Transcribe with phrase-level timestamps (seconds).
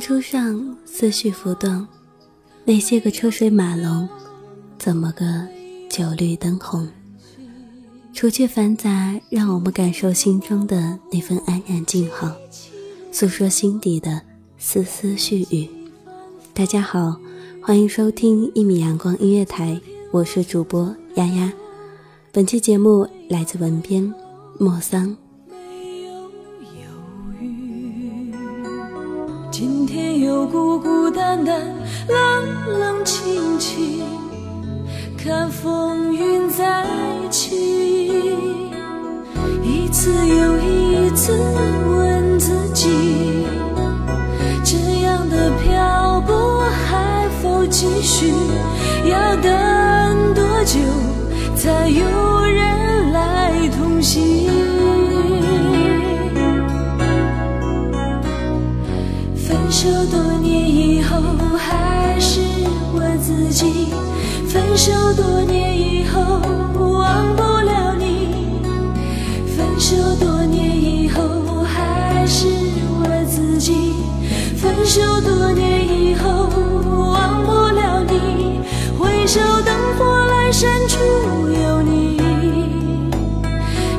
[0.00, 1.86] 初上，思绪浮动，
[2.64, 4.08] 那些个车水马龙，
[4.78, 5.46] 怎么个
[5.90, 6.88] 酒绿灯红？
[8.14, 12.34] 除却繁杂，让我们感受心中的那份安然静好，
[13.12, 14.22] 诉说心底的
[14.56, 15.68] 丝丝絮语。
[16.54, 17.14] 大家好，
[17.62, 19.78] 欢迎收听一米阳光音乐台，
[20.10, 21.52] 我是主播丫丫。
[22.32, 24.12] 本期节目来自文编
[24.58, 25.16] 莫桑。
[30.46, 31.60] 孤孤单单，
[32.08, 34.02] 冷冷清清，
[35.16, 36.86] 看风云再
[37.30, 37.56] 起，
[39.62, 43.46] 一次又一次问自己，
[44.64, 48.32] 这样的漂泊还否继续？
[49.08, 50.78] 要等多久
[51.56, 52.04] 才有
[74.70, 76.48] 分手多年以后，
[77.10, 78.60] 忘不了你。
[78.96, 80.96] 回首灯火阑珊处
[81.50, 82.16] 有你，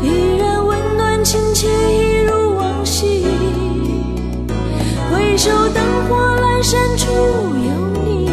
[0.02, 3.26] 依然温暖亲切，一如往昔。
[5.14, 7.12] 回首灯火阑珊处
[7.68, 8.26] 有你，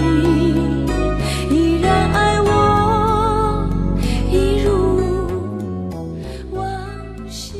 [1.50, 3.69] 依然爱我，
[4.31, 4.71] 一如
[6.53, 6.65] 往
[7.28, 7.59] 昔。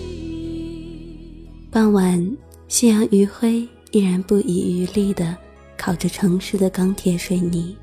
[1.73, 2.37] 傍晚，
[2.69, 5.37] 夕阳余晖依然不遗余力地
[5.77, 7.77] 烤着城市的钢铁水泥。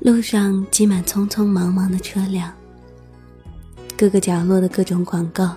[0.00, 2.52] 路上挤满匆匆忙忙的车辆，
[3.96, 5.56] 各个角落的各种广告，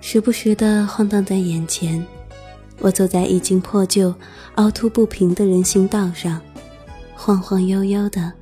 [0.00, 2.04] 时不时地晃荡在眼前。
[2.80, 4.12] 我走在已经破旧、
[4.54, 6.40] 凹凸不平的人行道上，
[7.14, 8.32] 晃晃悠悠地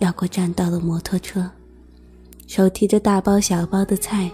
[0.00, 1.48] 绕过占道的摩托车，
[2.48, 4.30] 手提着大包小包的菜，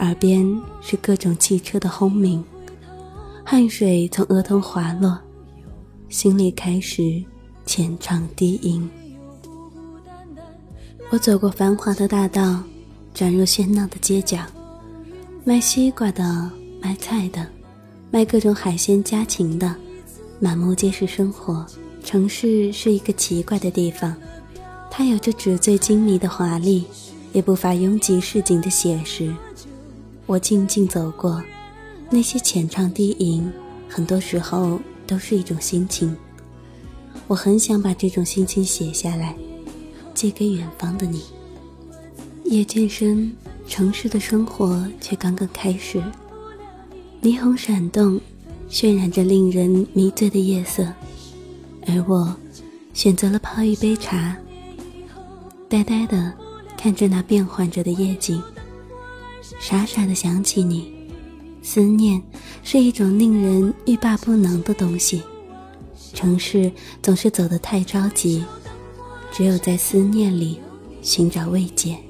[0.00, 0.46] 耳边
[0.80, 2.44] 是各种汽车的轰鸣，
[3.50, 5.18] 汗水从额头滑落，
[6.10, 7.24] 心里开始
[7.64, 8.86] 浅唱低吟。
[11.08, 12.62] 我走过繁华的大道，
[13.14, 14.40] 转入喧闹的街角，
[15.44, 16.50] 卖西瓜的，
[16.82, 17.46] 卖菜的。
[18.10, 19.74] 卖各种海鲜家禽的，
[20.38, 21.64] 满目皆是生活。
[22.04, 24.14] 城市是一个奇怪的地方，
[24.90, 26.84] 它有着纸醉金迷的华丽，
[27.32, 29.34] 也不乏拥挤市井的写实。
[30.26, 31.42] 我静静走过，
[32.10, 33.52] 那些浅唱低吟，
[33.88, 36.16] 很多时候都是一种心情。
[37.26, 39.36] 我很想把这种心情写下来，
[40.14, 41.22] 寄给远方的你。
[42.44, 43.30] 夜渐深，
[43.66, 46.02] 城市的生活却刚刚开始。
[47.20, 48.18] 霓虹闪动，
[48.70, 50.90] 渲染着令人迷醉的夜色，
[51.86, 52.34] 而我
[52.94, 54.34] 选择了泡一杯茶，
[55.68, 56.32] 呆呆的
[56.78, 58.42] 看着那变幻着的夜景，
[59.60, 60.97] 傻傻的想起你。
[61.70, 62.22] 思念
[62.64, 65.22] 是一种令人欲罢不能的东西，
[66.14, 66.72] 城市
[67.02, 68.42] 总是走得太着急，
[69.30, 70.58] 只有在思念里
[71.02, 72.07] 寻找慰藉。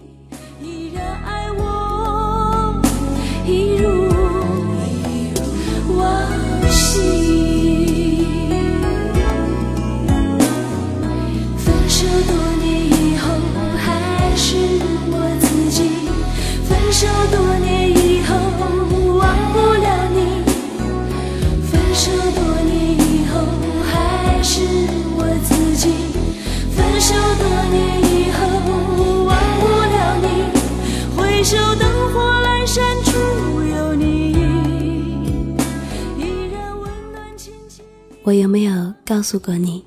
[38.29, 39.83] 我有没有告诉过你，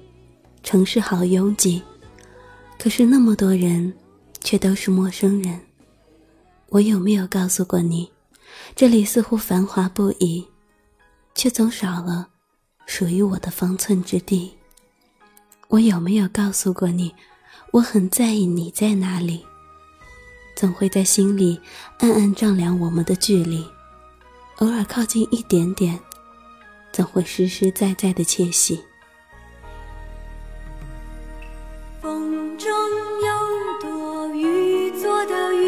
[0.64, 1.80] 城市好拥挤，
[2.80, 3.94] 可是那么多人，
[4.40, 5.60] 却都是陌生人。
[6.70, 8.10] 我有没有告诉过你，
[8.76, 10.44] 这里似乎繁华不已，
[11.36, 12.30] 却总少了
[12.88, 14.52] 属于我的方寸之地？
[15.68, 17.14] 我有没有告诉过你，
[17.70, 19.46] 我很在意你在哪里？
[20.56, 21.62] 总会在心里
[22.00, 23.64] 暗暗丈量我们的距离，
[24.58, 26.00] 偶尔靠近一点点，
[26.92, 28.84] 总会实实在在的窃喜。
[32.02, 35.61] 风中有朵雨做的云，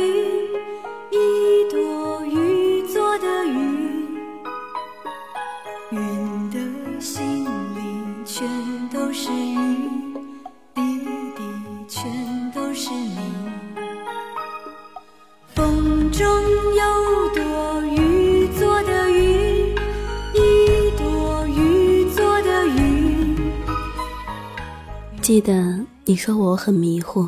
[25.23, 27.25] 记得你说我很迷糊，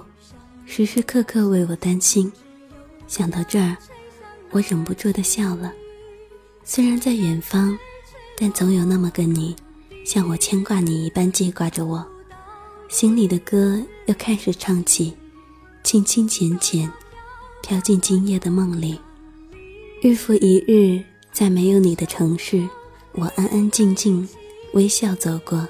[0.65, 2.29] 时时刻刻为我担心。
[3.07, 3.77] 想到这儿，
[4.51, 5.71] 我忍不住的笑了。
[6.65, 7.77] 虽然在远方，
[8.37, 9.55] 但总有那么个你，
[10.05, 12.05] 像我牵挂你一般记挂着我。
[12.89, 15.13] 心里的歌又开始唱起，
[15.81, 16.91] 清清浅浅，
[17.61, 18.99] 飘进今夜的梦里。
[20.01, 21.01] 日复一日，
[21.31, 22.67] 在没有你的城市，
[23.13, 24.27] 我安安静静，
[24.73, 25.65] 微笑走过，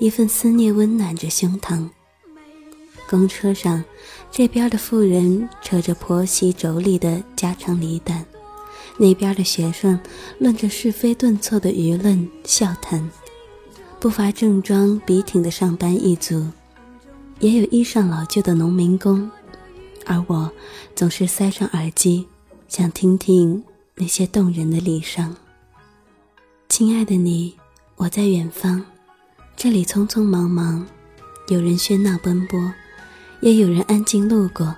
[0.00, 1.88] 一份思念温暖着胸膛。
[3.08, 3.84] 公车上，
[4.30, 8.24] 这边的妇人扯着婆媳妯娌的家长里短，
[8.98, 9.98] 那边的学生
[10.38, 13.08] 论着是非顿挫的舆论笑谈。
[14.00, 16.46] 不乏正装笔挺的上班一族，
[17.40, 19.30] 也有衣裳老旧的农民工，
[20.04, 20.50] 而我
[20.94, 22.26] 总是塞上耳机，
[22.68, 23.62] 想听听
[23.94, 25.34] 那些动人的礼伤。
[26.68, 27.56] 亲爱的你，
[27.94, 28.84] 我在远方，
[29.56, 30.86] 这里匆匆忙忙，
[31.48, 32.74] 有人喧闹奔波，
[33.40, 34.76] 也有人安静路过。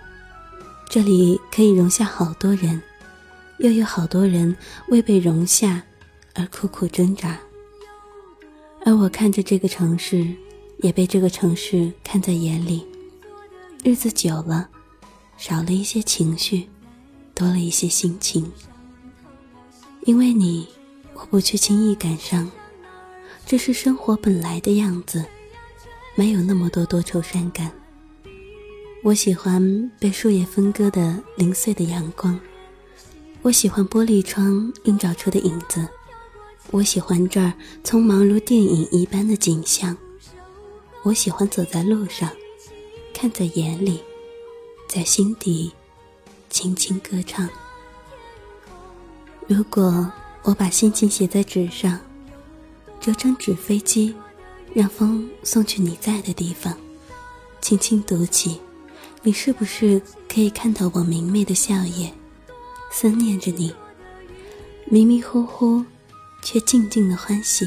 [0.89, 2.81] 这里可以容下好多人，
[3.59, 5.83] 又有好多人为被容下
[6.33, 7.37] 而苦苦挣扎。
[8.85, 10.25] 而我看着这个城市，
[10.79, 12.87] 也被这个城市看在眼里。
[13.83, 14.69] 日子久了，
[15.37, 16.69] 少了一些情绪，
[17.35, 18.51] 多了一些心情。
[20.05, 20.69] 因为你，
[21.15, 22.49] 我不去轻易感伤，
[23.51, 25.25] 这是生活本来的样子，
[26.15, 27.73] 没有那么多多愁善感。
[29.03, 32.39] 我喜欢被树叶分割的零碎的阳光，
[33.41, 35.89] 我喜欢玻璃窗映照出的影子。
[36.73, 37.51] 我喜欢这儿
[37.83, 39.97] 匆忙如电影一般的景象，
[41.03, 42.31] 我喜欢走在路上，
[43.15, 44.03] 看在眼里，
[44.87, 45.73] 在心底，
[46.51, 47.49] 轻轻歌唱。
[49.47, 50.13] 如果
[50.43, 51.99] 我把心情写在纸上，
[53.01, 54.15] 折成纸飞机，
[54.75, 56.77] 让风送去你在的地方，
[57.61, 58.61] 轻轻读起，
[59.23, 62.11] 你是不是可以看到我明媚的笑靥？
[62.91, 63.75] 思念着你，
[64.87, 65.85] 迷迷糊糊。
[66.41, 67.67] 却静静的欢喜。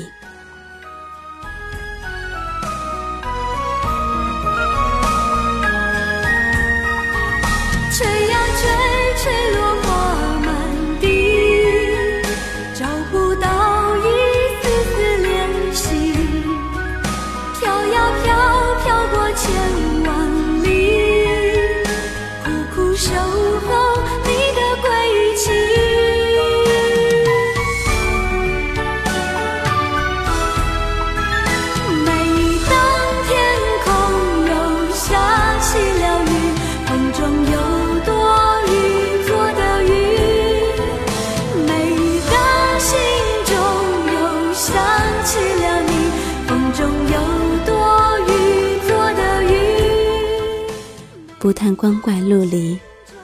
[51.42, 52.78] 不探光怪陆离，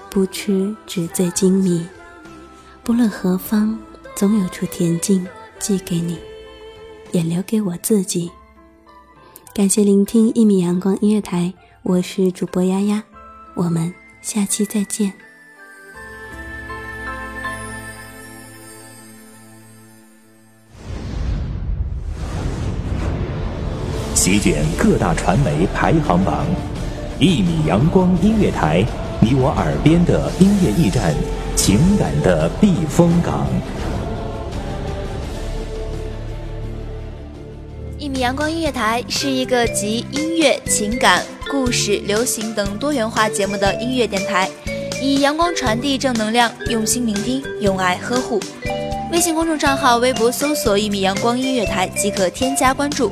[0.10, 1.86] 不吃纸醉金迷。
[2.84, 3.78] 不论何方，
[4.16, 5.24] 总有处恬静
[5.60, 6.18] 寄给你，
[7.12, 8.32] 也留给我自己。
[9.54, 13.04] 感谢聆听一米阳光音乐台，我是主播丫丫，
[13.54, 13.94] 我们
[14.24, 15.14] 下期再见。
[24.16, 26.48] 席卷各大传媒排行榜，
[27.20, 28.86] 一米阳光音乐台，
[29.20, 31.16] 你我耳边的音乐驿站，
[31.56, 33.48] 情感的避风港。
[37.98, 44.48] 一米阳光音乐台是一个集音乐、情感、故事、流行等多元化节目的音乐电台，
[45.02, 48.40] 以阳光传递正能量，用心聆听，用爱呵护。
[49.12, 53.12] 微信公众账号、微博搜索“一米阳光音乐台”即可添加关注。